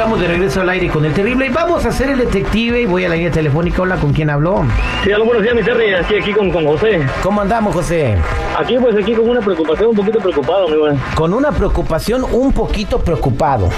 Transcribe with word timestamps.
Estamos 0.00 0.18
de 0.18 0.28
regreso 0.28 0.62
al 0.62 0.68
aire 0.70 0.88
con 0.88 1.04
el 1.04 1.12
terrible 1.12 1.44
y 1.44 1.48
vamos 1.50 1.84
a 1.84 1.90
hacer 1.90 2.08
el 2.08 2.16
detective 2.20 2.80
y 2.80 2.86
voy 2.86 3.04
a 3.04 3.10
la 3.10 3.16
línea 3.16 3.30
telefónica. 3.30 3.82
Hola, 3.82 3.96
¿con 3.96 4.14
quién 4.14 4.30
habló? 4.30 4.64
Sí, 5.04 5.12
algo 5.12 5.26
buenos 5.26 5.42
días, 5.42 5.54
mi 5.54 5.62
Terry. 5.62 5.92
Aquí, 5.92 6.14
aquí 6.14 6.32
con, 6.32 6.50
con 6.50 6.64
José. 6.64 7.06
¿Cómo 7.22 7.42
andamos, 7.42 7.74
José? 7.74 8.16
Aquí, 8.58 8.78
pues, 8.78 8.96
aquí 8.96 9.12
con 9.12 9.28
una 9.28 9.42
preocupación, 9.42 9.90
un 9.90 9.96
poquito 9.96 10.18
preocupado, 10.18 10.68
mi 10.68 10.76
güey. 10.76 10.96
Con 11.14 11.34
una 11.34 11.52
preocupación 11.52 12.24
un 12.32 12.50
poquito 12.50 12.98
preocupado. 12.98 13.68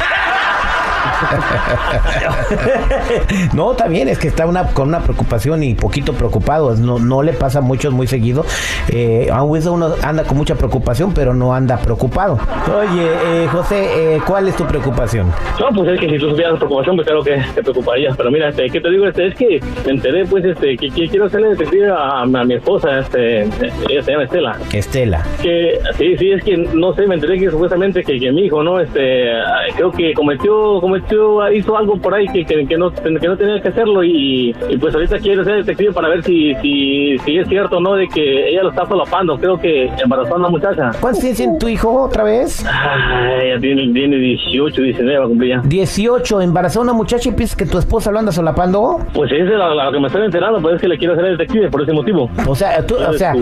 no, 3.54 3.72
también 3.72 4.08
es 4.08 4.18
que 4.18 4.28
está 4.28 4.46
una, 4.46 4.68
con 4.68 4.88
una 4.88 5.00
preocupación 5.00 5.62
y 5.62 5.74
poquito 5.74 6.12
preocupado. 6.12 6.76
No, 6.76 6.98
no 6.98 7.22
le 7.22 7.32
pasa 7.32 7.60
a 7.60 7.62
muchos 7.62 7.92
muy 7.92 8.06
seguido. 8.06 8.45
Eh, 8.88 9.28
aunque 9.32 9.68
uno 9.68 9.95
anda 10.02 10.24
con 10.24 10.36
mucha 10.36 10.54
preocupación, 10.54 11.12
pero 11.14 11.34
no 11.34 11.54
anda 11.54 11.78
preocupado. 11.78 12.38
Oye, 12.66 13.10
eh, 13.26 13.46
José, 13.50 14.14
eh, 14.14 14.20
¿cuál 14.26 14.48
es 14.48 14.56
tu 14.56 14.64
preocupación? 14.64 15.32
No, 15.60 15.68
pues 15.74 15.90
es 15.90 16.01
que 16.01 16.09
si 16.09 16.18
tú 16.18 16.30
supieras 16.30 16.56
preocupación, 16.56 16.96
pues 16.96 17.06
claro 17.06 17.23
que 17.23 17.42
te 17.54 17.62
preocuparías. 17.62 18.16
Pero 18.16 18.30
mira, 18.30 18.48
este, 18.48 18.68
¿qué 18.70 18.80
te 18.80 18.90
digo? 18.90 19.07
Este, 19.07 19.26
es 19.26 19.34
que 19.34 19.60
me 19.86 19.92
enteré, 19.92 20.24
pues, 20.24 20.45
este, 20.45 20.76
que, 20.76 20.90
que 20.90 21.09
quiero 21.09 21.26
hacerle 21.26 21.48
a, 21.90 22.23
a, 22.23 22.26
mi 22.26 22.54
esposa, 22.54 23.01
este, 23.01 23.42
ella 23.42 24.02
se 24.02 24.12
llama 24.12 24.24
Estela. 24.24 24.57
Estela. 24.73 25.26
Que, 25.42 25.79
sí, 25.98 26.16
sí, 26.16 26.32
es 26.32 26.45
que, 26.45 26.57
no 26.57 26.95
sé, 26.95 27.07
me 27.07 27.14
enteré 27.14 27.38
que 27.38 27.51
supuestamente 27.51 28.02
que, 28.02 28.18
que 28.18 28.32
mi 28.32 28.46
hijo, 28.46 28.62
¿no? 28.62 28.80
Este, 28.80 29.30
creo 29.76 29.90
que 29.90 30.14
cometió, 30.14 30.80
cometió, 30.80 31.12
hizo 31.52 31.77
algo 31.77 31.96
por 31.96 32.15
ahí 32.15 32.27
que, 32.29 32.45
que, 32.45 32.66
que 32.66 32.77
no, 32.77 32.93
que 32.93 33.10
no 33.10 33.37
tenía 33.37 33.60
que 33.60 33.68
hacerlo 33.68 34.02
y, 34.05 34.55
y, 34.68 34.77
pues 34.79 34.95
ahorita 34.95 35.19
quiero 35.19 35.45
ser 35.45 35.57
detective 35.57 35.93
para 35.93 36.09
ver 36.09 36.23
si, 36.23 36.54
si, 36.57 37.19
si 37.19 37.38
es 37.38 37.49
cierto, 37.49 37.80
¿no? 37.80 37.95
De 37.95 38.09
que 38.09 38.51
ella 38.51 38.63
lo 38.63 38.71
está 38.71 38.87
solapando. 38.87 39.37
Creo 39.38 39.59
que 39.59 39.91
embarazó 40.02 40.35
a 40.35 40.38
una 40.38 40.49
muchacha. 40.49 40.91
¿Cuántos 41.01 41.23
tiene 41.23 41.59
tu 41.59 41.69
hijo 41.69 42.02
otra 42.02 42.24
vez? 42.24 42.65
Ay, 42.66 43.49
ella 43.49 43.60
tiene, 43.60 43.93
tiene 43.93 44.16
18, 44.16 44.82
19, 44.82 45.19
va 45.19 45.24
a 45.24 45.29
cumplir 45.29 45.51
ya. 45.51 45.63
18, 45.65 46.41
embarazó 46.43 46.80
a 46.80 46.82
una 46.82 46.93
muchacha 46.93 47.29
y 47.29 47.32
piensas 47.32 47.57
que 47.57 47.66
tu 47.66 47.79
esposa 47.79 48.10
lo 48.10 48.19
anda 48.19 48.32
solapando. 48.32 48.99
Pues 49.15 49.30
esa 49.32 49.45
es 49.45 49.59
la, 49.59 49.74
la 49.74 49.93
que 49.93 50.01
me 50.01 50.07
estoy 50.07 50.24
enterando, 50.24 50.60
pues 50.60 50.76
es 50.76 50.80
que 50.80 50.88
le 50.88 50.99
quiero 50.99 51.15
hacer 51.15 51.24
detective 51.26 51.71
por 51.71 51.82
ese 51.82 51.93
motivo. 51.93 52.30
O 52.47 52.54
sea, 52.54 52.85
tú, 52.87 52.97
o 52.97 53.13
sea, 53.15 53.32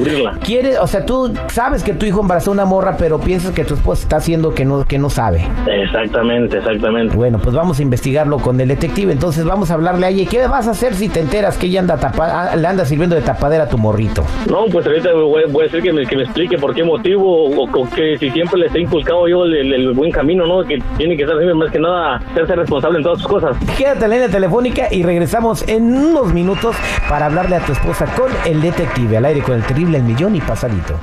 quieres, 0.45 0.79
o 0.79 0.87
sea, 0.87 1.05
tú 1.05 1.33
sabes 1.49 1.83
que 1.83 1.93
tu 1.93 2.07
hijo 2.07 2.21
embarazó 2.21 2.51
a 2.51 2.55
una 2.55 2.65
morra, 2.65 2.97
pero 2.99 3.19
piensas 3.19 3.53
que 3.53 3.65
tu 3.65 3.75
esposa 3.75 4.03
está 4.03 4.17
haciendo 4.17 4.55
que 4.55 4.65
no, 4.65 4.84
que 4.84 4.99
no 4.99 5.11
sabe. 5.11 5.47
Exactamente, 5.67 6.59
exactamente. 6.59 7.17
Bueno, 7.17 7.39
pues 7.43 7.55
vamos 7.61 7.78
a 7.78 7.83
investigarlo 7.83 8.39
con 8.39 8.58
el 8.58 8.69
detective. 8.69 9.12
Entonces 9.12 9.44
vamos 9.44 9.70
a 9.70 9.75
hablarle 9.75 10.06
a 10.06 10.08
ella. 10.08 10.28
¿Qué 10.28 10.47
vas 10.47 10.66
a 10.66 10.70
hacer 10.70 10.94
si 10.94 11.08
te 11.08 11.20
enteras 11.20 11.58
que 11.58 11.66
ella 11.66 11.80
anda 11.80 11.98
tapa, 11.98 12.56
le 12.56 12.66
anda 12.66 12.84
sirviendo 12.84 13.16
de 13.16 13.22
tapadera 13.22 13.64
a 13.64 13.69
tu 13.69 13.77
morrito? 13.77 14.25
No, 14.48 14.64
pues 14.72 14.86
ahorita 14.86 15.12
voy, 15.12 15.44
voy 15.50 15.62
a 15.62 15.64
decir 15.64 15.83
que 15.83 15.92
me, 15.92 16.06
que 16.06 16.16
me, 16.16 16.22
explique 16.22 16.56
por 16.56 16.75
qué 16.75 16.83
motivo 16.83 17.50
o, 17.50 17.64
o, 17.64 17.91
que 17.91 18.16
si 18.19 18.31
siempre 18.31 18.61
le 18.61 18.66
he 18.66 18.81
inculcado 18.81 19.28
yo 19.28 19.44
el, 19.44 19.55
el, 19.55 19.72
el, 19.75 19.92
buen 19.92 20.11
camino, 20.11 20.47
¿no? 20.47 20.64
Que 20.64 20.83
tiene 20.97 21.16
que 21.16 21.25
estar 21.25 21.36
más 21.55 21.70
que 21.70 21.78
nada 21.78 22.16
hacerse 22.16 22.56
responsable 22.56 22.98
en 22.98 23.05
todas 23.05 23.19
sus 23.19 23.28
cosas. 23.28 23.56
Quédate 23.77 24.05
en 24.05 24.11
la 24.11 24.16
línea 24.16 24.28
telefónica 24.28 24.88
y 24.91 25.03
regresamos 25.03 25.66
en 25.69 25.94
unos 25.94 26.33
minutos 26.33 26.76
para 27.09 27.26
hablarle 27.26 27.56
a 27.56 27.60
tu 27.60 27.72
esposa 27.72 28.06
con 28.16 28.31
el 28.47 28.62
detective 28.62 29.19
al 29.19 29.26
aire 29.26 29.43
con 29.43 29.54
el 29.54 29.62
terrible 29.62 29.99
el 29.99 30.04
millón 30.04 30.34
y 30.34 30.41
pasadito. 30.41 30.99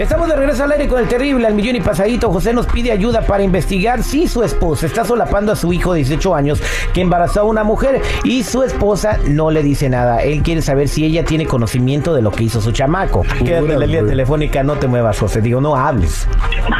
Estamos 0.00 0.28
de 0.28 0.34
regreso 0.34 0.64
al 0.64 0.72
aire 0.72 0.88
con 0.88 0.98
el 0.98 1.06
terrible 1.06 1.46
al 1.46 1.52
millón 1.52 1.76
y 1.76 1.82
pasadito. 1.82 2.32
José 2.32 2.54
nos 2.54 2.66
pide 2.66 2.90
ayuda 2.90 3.20
para 3.20 3.42
investigar 3.42 4.02
si 4.02 4.26
su 4.26 4.42
esposa 4.42 4.86
está 4.86 5.04
solapando 5.04 5.52
a 5.52 5.56
su 5.56 5.74
hijo 5.74 5.92
de 5.92 5.98
18 5.98 6.34
años 6.34 6.62
que 6.94 7.02
embarazó 7.02 7.40
a 7.40 7.44
una 7.44 7.64
mujer 7.64 8.00
y 8.24 8.42
su 8.42 8.62
esposa 8.62 9.18
no 9.28 9.50
le 9.50 9.62
dice 9.62 9.90
nada. 9.90 10.22
Él 10.22 10.42
quiere 10.42 10.62
saber 10.62 10.88
si 10.88 11.04
ella 11.04 11.26
tiene 11.26 11.44
conocimiento 11.44 12.14
de 12.14 12.22
lo 12.22 12.30
que 12.30 12.44
hizo 12.44 12.62
su 12.62 12.72
chamaco. 12.72 13.26
Quédate 13.44 13.74
en 13.74 13.78
la 13.78 13.84
línea 13.84 14.06
telefónica, 14.06 14.62
no 14.62 14.76
te 14.76 14.86
muevas, 14.86 15.18
José. 15.18 15.42
Digo, 15.42 15.60
no 15.60 15.76
hables. 15.76 16.26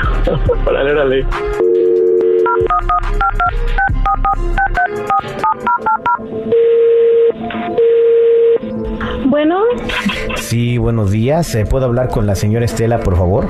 órale, 0.67 0.91
órale. 0.91 1.27
Sí, 10.51 10.79
buenos 10.79 11.13
días. 11.13 11.57
¿Puedo 11.71 11.87
hablar 11.87 12.09
con 12.09 12.27
la 12.27 12.35
señora 12.35 12.65
Estela, 12.65 12.99
por 12.99 13.17
favor? 13.17 13.47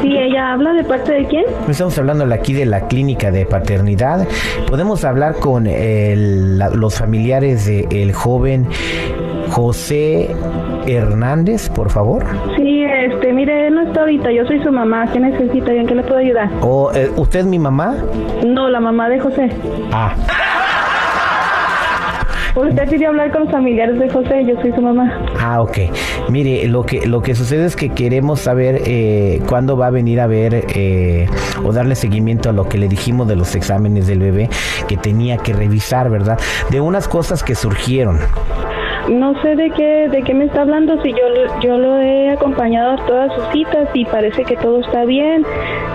Sí, 0.00 0.16
ella 0.16 0.52
habla 0.52 0.72
de 0.72 0.84
parte 0.84 1.10
de 1.10 1.24
quién? 1.24 1.44
Estamos 1.68 1.98
hablando 1.98 2.32
aquí 2.32 2.52
de 2.52 2.66
la 2.66 2.86
clínica 2.86 3.32
de 3.32 3.44
paternidad. 3.46 4.24
¿Podemos 4.68 5.04
hablar 5.04 5.34
con 5.40 5.66
el, 5.66 6.60
los 6.60 6.96
familiares 6.96 7.66
del 7.66 8.12
joven 8.12 8.68
José 9.50 10.30
Hernández, 10.86 11.68
por 11.70 11.90
favor? 11.90 12.24
Sí, 12.58 12.84
este, 12.84 13.32
mire, 13.32 13.68
no 13.72 13.82
está 13.82 14.02
ahorita, 14.02 14.30
yo 14.30 14.46
soy 14.46 14.62
su 14.62 14.70
mamá, 14.70 15.10
¿qué 15.12 15.18
necesita? 15.18 15.72
¿En 15.72 15.88
qué 15.88 15.96
le 15.96 16.04
puedo 16.04 16.18
ayudar? 16.18 16.48
¿O 16.60 16.92
eh, 16.94 17.10
usted 17.16 17.40
es 17.40 17.46
mi 17.46 17.58
mamá? 17.58 17.96
No, 18.46 18.70
la 18.70 18.78
mamá 18.78 19.08
de 19.08 19.18
José. 19.18 19.50
Ah. 19.90 20.14
Usted 22.54 23.02
hablar 23.02 23.32
con 23.32 23.42
los 23.42 23.50
familiares 23.50 23.98
de 23.98 24.08
José, 24.08 24.44
yo 24.46 24.54
soy 24.60 24.72
su 24.72 24.80
mamá. 24.80 25.26
Ah, 25.40 25.60
ok. 25.60 25.78
Mire, 26.28 26.68
lo 26.68 26.86
que 26.86 27.04
lo 27.04 27.20
que 27.20 27.34
sucede 27.34 27.64
es 27.66 27.74
que 27.74 27.88
queremos 27.88 28.40
saber 28.40 28.82
eh, 28.86 29.42
cuándo 29.48 29.76
va 29.76 29.88
a 29.88 29.90
venir 29.90 30.20
a 30.20 30.28
ver 30.28 30.64
eh, 30.68 31.26
o 31.64 31.72
darle 31.72 31.96
seguimiento 31.96 32.50
a 32.50 32.52
lo 32.52 32.68
que 32.68 32.78
le 32.78 32.86
dijimos 32.86 33.26
de 33.26 33.34
los 33.34 33.56
exámenes 33.56 34.06
del 34.06 34.20
bebé 34.20 34.48
que 34.86 34.96
tenía 34.96 35.36
que 35.38 35.52
revisar, 35.52 36.10
¿verdad? 36.10 36.38
De 36.70 36.80
unas 36.80 37.08
cosas 37.08 37.42
que 37.42 37.56
surgieron. 37.56 38.20
No 39.10 39.40
sé 39.42 39.54
de 39.54 39.70
qué 39.70 40.08
de 40.10 40.22
qué 40.22 40.34
me 40.34 40.46
está 40.46 40.62
hablando, 40.62 41.00
si 41.02 41.10
yo 41.10 41.18
yo 41.60 41.76
lo 41.76 42.00
he 42.00 42.30
acompañado 42.30 42.92
a 42.92 43.06
todas 43.06 43.32
sus 43.34 43.44
citas 43.52 43.88
y 43.94 44.04
parece 44.04 44.44
que 44.44 44.56
todo 44.56 44.80
está 44.80 45.04
bien. 45.04 45.44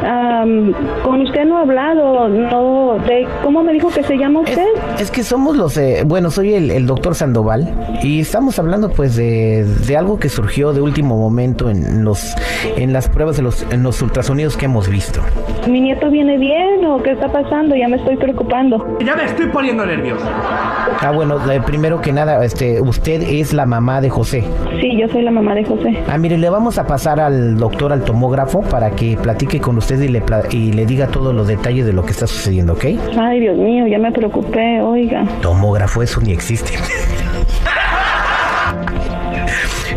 Um, 0.02 0.74
con 1.04 1.22
usted 1.22 1.46
no 1.46 1.60
he 1.60 1.62
hablado, 1.62 2.30
no 2.30 2.98
de 3.00 3.28
cómo 3.44 3.64
me 3.64 3.74
dijo 3.74 3.90
que 3.90 4.04
se 4.04 4.18
llama 4.18 4.42
usted. 4.42 4.68
Es, 4.96 5.02
es 5.04 5.12
que 5.12 5.24
somos 5.24 5.58
los, 5.58 5.76
eh, 5.78 6.04
bueno, 6.06 6.32
soy 6.32 6.54
el, 6.54 6.72
el, 6.72 6.86
doctor 6.86 7.16
Sandoval 7.16 7.74
y 8.04 8.22
estamos 8.22 8.60
hablando 8.60 8.90
pues 8.90 9.16
de, 9.16 9.66
de, 9.66 9.98
algo 9.98 10.20
que 10.20 10.30
surgió 10.30 10.72
de 10.72 10.82
último 10.82 11.18
momento 11.18 11.70
en 11.70 12.04
los 12.04 12.36
en 12.78 12.94
las 12.94 13.10
pruebas 13.10 13.38
de 13.38 13.44
los 13.44 13.66
en 13.72 13.84
los 13.84 14.02
ultrasonidos 14.02 14.56
que 14.56 14.66
hemos 14.66 14.88
visto. 14.88 15.22
Mi 15.68 15.82
nieto 15.82 16.10
viene 16.10 16.38
bien 16.38 16.86
o 16.86 17.02
qué 17.02 17.12
está 17.12 17.28
pasando, 17.32 17.76
ya 17.76 17.88
me 17.88 17.98
estoy 17.98 18.18
preocupando. 18.18 18.98
Ya 19.04 19.16
me 19.16 19.26
estoy 19.26 19.48
poniendo 19.48 19.86
nervioso. 19.86 20.26
Ah, 20.26 21.12
bueno, 21.14 21.38
primero 21.66 22.02
que 22.02 22.12
nada, 22.12 22.44
este, 22.44 22.82
usted 22.82 22.99
es 23.08 23.54
la 23.54 23.66
mamá 23.66 24.02
de 24.02 24.10
José. 24.10 24.44
Sí, 24.80 24.98
yo 25.00 25.08
soy 25.08 25.24
la 25.24 25.32
mamá 25.32 25.56
de 25.56 25.64
José. 25.64 25.98
Ah, 26.08 26.18
mire, 26.18 26.38
le 26.38 26.50
vamos 26.50 26.78
a 26.78 26.86
pasar 26.86 27.20
al 27.20 27.58
doctor 27.58 27.92
al 27.92 28.04
tomógrafo 28.04 28.62
para 28.62 28.92
que 28.92 29.18
platique 29.18 29.60
con 29.60 29.78
usted 29.78 30.00
y 30.02 30.08
le, 30.08 30.22
y 30.52 30.74
le 30.74 30.86
diga 30.86 31.08
todos 31.08 31.34
los 31.34 31.48
detalles 31.48 31.86
de 31.86 31.94
lo 31.94 32.04
que 32.04 32.12
está 32.12 32.28
sucediendo, 32.28 32.74
¿ok? 32.74 32.86
Ay, 33.18 33.40
Dios 33.40 33.58
mío, 33.58 33.88
ya 33.88 33.98
me 33.98 34.12
preocupé, 34.12 34.82
oiga. 34.82 35.26
Tomógrafo, 35.42 36.04
eso 36.04 36.22
ni 36.22 36.32
existe. 36.32 36.74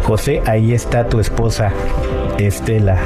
José, 0.02 0.42
ahí 0.46 0.72
está 0.72 1.08
tu 1.08 1.20
esposa, 1.20 1.72
Estela. 2.38 2.98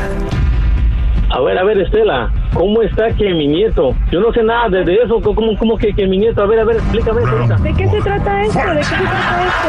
A 1.30 1.40
ver, 1.40 1.58
a 1.58 1.64
ver, 1.64 1.78
Estela, 1.78 2.32
¿cómo 2.56 2.82
está 2.82 3.10
que 3.10 3.32
mi 3.34 3.46
nieto? 3.46 3.94
Yo 4.10 4.20
no 4.20 4.32
sé 4.32 4.42
nada 4.42 4.68
de, 4.68 4.84
de 4.84 4.94
eso, 4.96 5.20
¿cómo, 5.20 5.56
cómo 5.56 5.76
que, 5.76 5.92
que 5.92 6.06
mi 6.06 6.18
nieto? 6.18 6.42
A 6.42 6.46
ver, 6.46 6.60
a 6.60 6.64
ver, 6.64 6.76
explícame 6.76 7.22
eso 7.22 7.30
ahorita. 7.30 7.56
¿De 7.56 7.72
qué 7.74 7.88
se 7.88 8.00
trata 8.00 8.42
esto? 8.42 8.58
¿De 8.58 8.78
qué 8.78 8.84
se 8.84 8.94
trata 8.94 9.44
esto? 9.46 9.68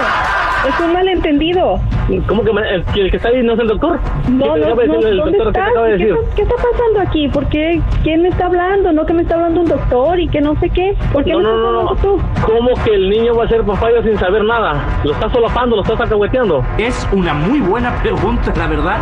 Es 0.68 0.80
un 0.82 0.92
malentendido. 0.92 1.80
¿Cómo 2.28 2.44
que 2.44 2.50
el, 2.52 2.84
el 2.96 3.12
que 3.12 3.18
está 3.18 3.30
ahí 3.30 3.44
no 3.44 3.54
es 3.54 3.60
el 3.60 3.68
doctor? 3.68 4.00
No, 4.30 4.54
¿Qué 4.56 4.60
no, 4.60 4.76
no, 4.76 4.82
el 4.82 5.18
¿dónde 5.18 5.38
doctor? 5.38 5.54
¿Qué 5.54 6.04
está, 6.10 6.36
¿Qué 6.36 6.42
está 6.42 6.56
pasando 6.56 7.02
aquí? 7.02 7.28
¿Por 7.28 7.48
qué? 7.48 7.82
¿Quién 8.04 8.24
me 8.24 8.30
está 8.30 8.48
hablando? 8.48 8.92
No 8.92 9.06
que 9.06 9.14
me 9.14 9.22
está 9.22 9.36
hablando 9.36 9.62
un 9.62 9.68
doctor 9.68 10.20
y 10.20 10.28
que 10.28 10.42
no 10.42 10.60
sé 10.60 10.70
qué. 10.70 10.96
¿Por 11.14 11.24
qué 11.24 11.32
No, 11.34 11.42
no, 11.42 11.58
no, 11.58 11.84
no. 11.84 11.96
tú? 11.98 12.20
¿Cómo 12.46 12.74
que 12.84 12.96
el 12.96 13.10
niño 13.10 13.36
va 13.36 13.46
a 13.46 13.48
ser 13.48 13.64
papá 13.64 13.92
yo 13.92 14.02
sin 14.04 14.18
saber 14.18 14.44
nada? 14.44 14.84
Lo 15.04 15.12
está 15.14 15.30
solapando, 15.30 15.76
lo 15.76 15.84
está 15.84 15.96
sacahueteando. 15.96 16.64
Es 16.78 17.08
una 17.14 17.34
muy 17.34 17.60
buena 17.60 17.94
pregunta, 18.02 18.52
la 18.58 18.68
verdad. 18.68 18.98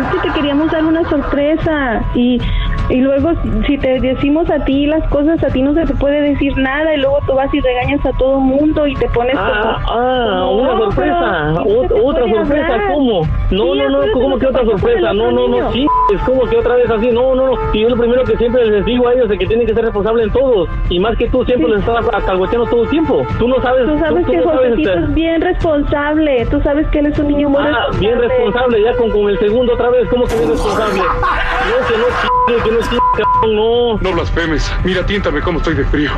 Es 0.00 0.06
que 0.20 0.28
te 0.28 0.34
queríamos 0.34 0.70
dar 0.72 0.84
una 0.84 1.08
sorpresa 1.08 2.02
y, 2.14 2.40
y 2.90 3.00
luego 3.00 3.30
si 3.66 3.78
te 3.78 4.00
decimos 4.00 4.48
a 4.50 4.64
ti 4.64 4.86
las 4.86 5.02
cosas, 5.08 5.42
a 5.42 5.48
ti 5.48 5.62
no 5.62 5.72
se 5.74 5.84
te 5.86 5.94
puede 5.94 6.20
decir 6.20 6.56
nada 6.58 6.94
y 6.94 6.98
luego 6.98 7.18
tú 7.26 7.34
vas 7.34 7.52
y 7.54 7.60
regañas 7.60 8.04
a 8.04 8.12
todo 8.18 8.38
mundo 8.40 8.86
y 8.86 8.94
te 8.94 9.08
pones 9.08 9.34
Ah, 9.38 9.80
como... 9.84 9.98
ah, 10.00 10.46
como, 10.46 10.52
una 10.62 10.72
no, 10.74 10.78
sorpresa. 10.84 11.52
no 11.52 11.62
otra 12.04 12.28
sorpresa, 12.28 12.74
hablar. 12.74 12.92
¿cómo? 12.94 13.20
No, 13.50 13.64
Sí, 13.74 13.78
no, 13.78 13.88
no, 13.88 14.12
¿cómo 14.12 14.38
que 14.38 14.46
otra 14.46 14.64
sorpresa? 14.64 15.12
No, 15.14 15.30
no, 15.32 15.48
no, 15.48 15.72
sí, 15.72 15.86
es 16.14 16.20
como 16.22 16.42
que 16.46 16.56
otra 16.56 16.74
vez 16.76 16.90
así. 16.90 17.10
No, 17.10 17.34
no, 17.34 17.46
no. 17.48 17.58
Y 17.72 17.80
yo 17.82 17.88
lo 17.88 17.96
primero 17.96 18.24
que 18.24 18.36
siempre 18.36 18.64
les 18.66 18.84
digo 18.84 19.08
a 19.08 19.12
ellos 19.14 19.30
es 19.30 19.38
que 19.38 19.46
tienen 19.46 19.66
que 19.66 19.74
ser 19.74 19.84
responsables 19.84 20.26
en 20.26 20.32
todos. 20.32 20.68
Y 20.90 20.98
más 21.00 21.16
que 21.16 21.28
tú 21.28 21.44
siempre 21.44 21.68
les 21.70 21.80
estás 21.80 22.06
acalgoteando 22.12 22.68
todo 22.68 22.82
el 22.84 22.90
tiempo. 22.90 23.26
Tú 23.38 23.48
no 23.48 23.60
sabes. 23.62 23.86
Tú 23.86 23.98
sabes 23.98 24.24
tú 24.26 24.30
que 24.32 24.36
no 24.38 24.44
sabes, 24.44 24.58
Josecito 24.70 24.90
este, 24.90 25.04
es 25.04 25.14
bien 25.14 25.40
responsable. 25.40 26.46
Tú 26.50 26.60
sabes 26.60 26.86
que 26.88 26.98
él 27.00 27.06
es 27.06 27.18
un 27.18 27.28
niño 27.28 27.48
muy 27.48 27.62
Ah, 27.62 27.66
responsable. 27.66 28.00
bien 28.06 28.18
responsable, 28.18 28.82
ya 28.82 28.92
con, 28.96 29.10
con 29.10 29.28
el 29.30 29.38
segundo 29.38 29.72
otra 29.74 29.90
vez, 29.90 30.08
¿cómo 30.08 30.24
que 30.24 30.34
bien 30.36 30.50
responsable? 30.50 31.00
No, 31.00 31.86
que 31.88 31.96
no 31.98 32.64
que 32.64 32.70
no 32.80 33.24
no. 33.46 33.98
No 33.98 34.12
blasfemes. 34.12 34.72
Mira, 34.84 35.04
tiéntame 35.04 35.40
cómo 35.40 35.58
estoy 35.58 35.74
de 35.74 35.84
frío. 35.84 36.10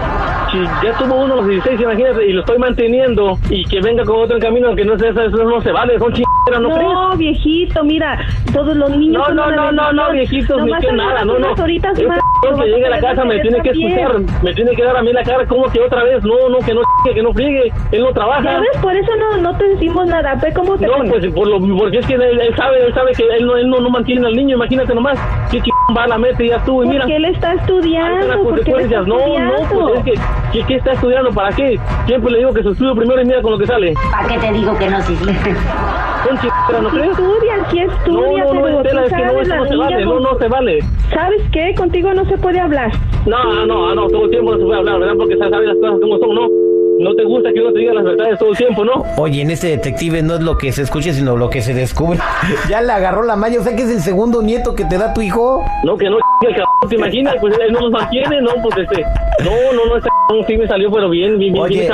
Si 0.51 0.59
ya 0.85 0.97
tuvo 0.99 1.25
uno 1.25 1.35
a 1.35 1.37
los 1.39 1.49
16, 1.49 1.81
imagínate, 1.81 2.27
y 2.27 2.33
lo 2.33 2.41
estoy 2.41 2.59
manteniendo, 2.59 3.39
y 3.51 3.65
que 3.65 3.81
venga 3.81 4.05
con 4.05 4.23
otro 4.23 4.37
en 4.37 4.43
camino 4.43 4.75
que 4.75 4.85
no 4.85 4.99
sea 4.99 5.11
eso, 5.11 5.23
eso 5.23 5.45
no 5.45 5.61
se 5.61 5.73
vale, 5.73 5.99
son 5.99 6.13
chingaderas, 6.13 6.61
¿no, 6.61 6.71
crees? 6.75 6.93
No, 6.93 7.17
viejito, 7.17 7.85
mira, 7.85 8.27
todos 8.53 8.77
los 8.77 8.91
niños. 8.91 9.19
No, 9.19 9.27
son 9.27 9.37
no, 9.37 9.51
no, 9.51 9.73
no, 9.73 9.93
no, 9.93 10.13
viejitos, 10.13 10.63
ni 10.63 10.73
que 10.79 10.93
nada, 10.93 11.25
no, 11.25 11.39
no. 11.39 11.49
más, 11.49 12.21
que 12.41 12.67
llegue 12.67 12.87
a 12.87 12.91
la 12.91 13.01
casa 13.01 13.25
me 13.25 13.41
tiene 13.41 13.61
que 13.61 13.71
escuchar, 13.71 14.21
me 14.43 14.55
tiene 14.55 14.71
que 14.73 14.83
dar 14.85 14.97
a 14.97 15.03
mí 15.03 15.13
la 15.13 15.23
cara, 15.23 15.47
como 15.47 15.65
que 15.71 15.81
otra 15.81 16.05
vez, 16.05 16.23
no, 16.25 16.49
no, 16.49 16.59
que 16.59 16.75
no 16.75 16.83
que 17.15 17.23
no 17.23 17.33
friegue, 17.33 17.73
él 17.93 18.03
no 18.03 18.13
trabaja. 18.13 18.43
Ya 18.43 18.59
ves, 18.61 18.77
por 18.83 18.95
eso 18.95 19.11
no, 19.17 19.37
no 19.39 19.57
te 19.57 19.65
decimos 19.69 20.07
nada. 20.07 20.35
Ve 20.43 20.53
cómo 20.53 20.77
te 20.77 20.87
No, 20.87 20.95
pones. 20.95 21.11
pues 21.11 21.33
por 21.33 21.47
lo, 21.49 21.61
porque 21.79 21.99
es 21.99 22.07
que 22.07 22.15
él, 22.15 22.23
él 22.23 22.55
sabe, 22.57 22.85
él 22.85 22.93
sabe 22.95 23.13
que 23.13 23.23
él 23.39 23.47
no, 23.47 23.57
él 23.57 23.69
no, 23.69 23.79
no 23.81 23.91
mantiene 23.91 24.27
al 24.27 24.35
niño, 24.35 24.57
imagínate 24.57 24.95
nomás, 24.95 25.19
qué 25.51 25.59
chingón 25.61 25.97
va 25.97 26.05
a 26.05 26.09
la 26.09 26.19
meta 26.19 26.43
y 26.43 26.49
ya 26.49 26.63
tú, 26.65 26.83
y 26.83 26.89
mira. 26.89 27.03
Porque 27.03 27.17
él 27.17 27.25
está 27.27 27.55
estudiando. 27.55 28.43
Porque 28.43 28.71
él 28.73 28.81
está 28.81 28.97
consecuencias. 28.99 29.07
No, 29.07 29.17
no, 29.17 29.23
estudiando. 29.23 29.87
pues 29.87 29.99
es 29.99 30.05
que, 30.05 30.59
¿qué, 30.59 30.67
qué 30.67 30.75
está 30.77 30.93
estudiando? 30.93 31.31
¿Para 31.33 31.51
qué? 31.55 31.79
Siempre 32.07 32.33
le 32.33 32.39
digo 32.39 32.53
que 32.53 32.63
se 32.63 32.69
estudia 32.71 32.95
primero 32.95 33.23
y 33.23 33.25
mira 33.25 33.43
con 33.43 33.53
lo 33.53 33.59
que 33.59 33.67
sale. 33.67 33.95
¿Para 34.11 34.29
qué 34.29 34.39
te 34.39 34.53
digo 34.53 34.77
que 34.77 34.91
no, 34.91 35.01
Cisle? 35.03 35.33
Son 36.27 36.39
chingaderas, 36.41 36.83
¿no 36.83 36.89
crees? 36.91 37.11
estudia, 37.11 37.71
sí 37.71 37.79
No, 37.79 37.93
estudia, 37.93 38.45
no, 38.45 38.55
no, 38.55 38.63
pero 38.63 38.81
Estela, 38.81 39.05
es 39.05 39.13
que 39.13 39.25
no, 39.25 39.41
eso 39.41 39.57
no 39.57 39.67
se 39.67 39.77
vale, 39.77 40.05
no, 40.05 40.13
con- 40.15 40.23
no 40.23 40.39
se 40.39 40.49
vale. 40.49 40.79
¿Sabes 41.15 41.43
qué? 41.53 41.75
Contigo 41.77 42.13
no 42.15 42.25
se 42.25 42.37
puede 42.39 42.59
hablar. 42.61 42.91
No, 43.27 43.67
no, 43.67 43.95
no, 43.95 44.09
todo 44.09 44.25
el 44.25 44.31
tiempo 44.31 44.53
no 44.53 44.59
se 44.59 44.65
puede 44.65 44.79
hablar, 44.79 44.99
¿verdad? 45.01 45.15
Porque 45.17 45.37
sabes 45.39 45.69
las 45.69 45.77
cosas 45.77 46.01
como 46.01 46.19
son, 46.19 46.35
¿no? 46.35 46.49
No 46.99 47.15
te 47.15 47.25
gusta 47.25 47.53
que 47.53 47.61
uno 47.61 47.73
te 47.75 47.81
diga 47.81 47.93
las 47.93 48.05
verdades 48.05 48.39
todo 48.39 48.51
el 48.53 48.57
tiempo, 48.57 48.83
¿no? 48.85 49.05
Oye, 49.19 49.43
en 49.43 49.51
este 49.51 49.67
detective 49.69 50.23
no 50.23 50.35
es 50.37 50.41
lo 50.41 50.57
que 50.57 50.73
se 50.73 50.81
escuche, 50.83 51.13
sino 51.13 51.37
lo 51.37 51.51
que 51.51 51.61
se 51.61 51.75
descubre. 51.75 52.19
ya 52.71 52.81
le 52.81 52.91
agarró 52.91 53.23
la 53.23 53.37
maña, 53.37 53.61
o 53.61 53.63
sea 53.63 53.77
que 53.77 53.83
es 53.83 53.91
el 53.91 54.01
segundo 54.01 54.41
nieto 54.43 54.75
que 54.75 54.85
te 54.87 54.97
da 54.97 55.13
tu 55.13 55.21
hijo. 55.21 55.63
No, 55.85 55.97
que 55.99 56.09
no, 56.09 56.17
el 56.17 56.55
cabrón, 56.57 56.66
¿te 56.89 56.95
imaginas? 56.95 57.37
Pues 57.41 57.55
él 57.61 57.73
no 57.73 57.81
nos 57.81 57.91
mantiene, 57.91 58.41
¿no? 58.41 58.51
Pues 58.63 58.77
este, 58.79 59.03
no, 59.45 59.73
no, 59.73 59.87
no, 59.87 59.97
este 59.97 60.09
sí 60.47 60.57
me 60.57 60.67
salió, 60.67 60.91
pero 60.91 61.09
bien, 61.09 61.39
bien, 61.39 61.53
bien, 61.53 61.65
Oye, 61.65 61.81
bien, 61.81 61.93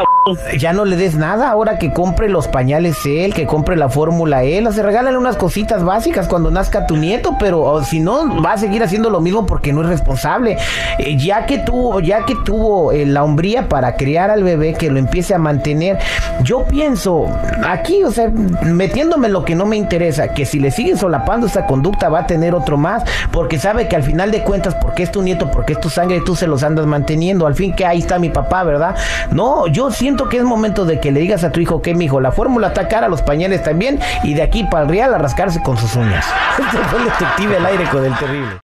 ya 0.59 0.73
no 0.73 0.85
le 0.85 0.97
des 0.97 1.17
nada 1.17 1.51
ahora 1.51 1.79
que 1.79 1.93
compre 1.93 2.29
los 2.29 2.49
pañales 2.49 2.97
él, 3.05 3.35
que 3.35 3.47
compre 3.47 3.77
la 3.77 3.89
fórmula 3.89 4.45
él, 4.45 4.67
o 4.67 4.73
sea, 4.73 4.85
regálale 4.85 5.19
unas 5.19 5.37
cositas 5.37 5.85
básicas 5.85 6.29
cuando 6.29 6.51
nazca 6.51 6.87
tu 6.87 6.97
nieto, 6.97 7.37
pero 7.39 7.83
si 7.85 8.01
no 8.01 8.41
va 8.43 8.53
a 8.53 8.59
seguir 8.59 8.83
haciendo 8.83 9.11
lo 9.11 9.21
mismo 9.21 9.47
porque 9.47 9.73
no 9.73 9.83
es 9.83 9.89
responsable. 9.89 10.57
Eh, 10.99 11.17
ya 11.19 11.47
que 11.47 11.59
tuvo, 11.59 12.01
ya 12.01 12.25
que 12.25 12.35
tuvo 12.45 12.93
eh, 12.93 13.05
la 13.05 13.25
hombría 13.25 13.69
para 13.69 13.97
criar 13.97 14.31
al 14.31 14.45
bebé, 14.45 14.75
que 14.75 14.91
lo 14.91 14.99
empiece 14.99 15.35
a 15.35 15.39
mantener. 15.39 15.99
Yo 16.43 16.65
pienso 16.65 17.27
aquí, 17.67 18.05
o 18.05 18.11
sea, 18.11 18.31
metiéndome 18.31 19.27
en 19.27 19.33
lo 19.33 19.45
que 19.45 19.55
no 19.55 19.67
me 19.67 19.77
interesa, 19.77 20.33
que 20.35 20.47
si 20.47 20.61
le 20.61 20.71
sigue 20.71 20.97
solapando 20.97 21.47
esta 21.47 21.67
conducta 21.67 22.09
va 22.09 22.21
a 22.21 22.27
tener 22.27 22.55
otro 22.55 22.77
más, 22.77 23.05
porque 23.33 23.59
sabe 23.59 23.89
que 23.89 23.97
al 23.97 24.03
final 24.03 24.31
de 24.31 24.43
cuentas, 24.43 24.72
porque 24.81 25.03
es 25.03 25.13
tu 25.13 25.23
nieto, 25.23 25.51
porque 25.51 25.75
es 25.75 25.81
tu 25.81 25.91
sangre, 25.91 26.21
tú 26.25 26.37
se 26.37 26.47
los 26.47 26.63
andas 26.63 26.87
manteniendo. 26.87 27.47
Al 27.47 27.55
fin 27.55 27.75
que 27.75 27.87
ahí 27.87 27.99
está 27.99 28.19
mi 28.19 28.31
papá, 28.31 28.65
¿verdad? 28.65 28.97
No, 29.31 29.67
yo 29.67 29.91
siento 29.91 30.29
que 30.29 30.39
es 30.39 30.45
momento 30.45 30.85
de 30.85 31.01
que 31.01 31.13
le 31.13 31.21
digas 31.21 31.45
a 31.45 31.51
tu 31.51 31.61
hijo 31.61 31.83
que 31.83 31.95
mi 31.95 32.07
hijo, 32.07 32.21
la 32.21 32.33
fórmula 32.33 32.69
está 32.69 32.89
cara, 32.89 33.09
los 33.09 33.23
pañales 33.23 33.63
también, 33.63 34.01
y 34.23 34.35
de 34.35 34.43
aquí 34.43 34.65
para 34.65 34.85
el 34.85 34.89
real 34.89 35.15
a 35.15 35.19
rascarse 35.19 35.63
con 35.63 35.77
sus 35.77 35.95
uñas. 35.97 36.27
Este 36.59 36.79
fue 36.79 36.99
el 37.01 37.05
detective 37.07 37.57
al 37.57 37.67
aire 37.67 37.85
con 37.91 38.05
el 38.05 38.15
terrible. 38.17 38.59